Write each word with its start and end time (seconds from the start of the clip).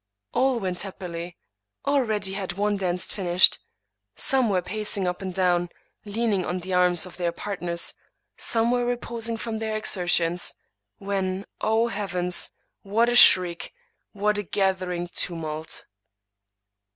All 0.33 0.59
went 0.59 0.81
happily. 0.81 1.37
Already 1.85 2.33
had 2.33 2.53
one 2.53 2.75
dance 2.75 3.05
finished; 3.05 3.59
some 4.15 4.49
were 4.49 4.63
pacing 4.63 5.07
up 5.07 5.21
and 5.21 5.31
down, 5.31 5.69
leaning 6.05 6.43
on 6.43 6.57
the 6.61 6.73
arms 6.73 7.05
of 7.05 7.17
their 7.17 7.31
partners; 7.31 7.93
some 8.35 8.71
were 8.71 8.83
reposing 8.83 9.37
from 9.37 9.59
their 9.59 9.75
exertions; 9.77 10.55
when— 10.97 11.45
O 11.77 11.89
heavens! 11.89 12.49
what 12.81 13.09
a 13.09 13.15
shriek! 13.15 13.73
what 14.13 14.39
a 14.39 14.41
gathering 14.41 15.05
tumult 15.07 15.85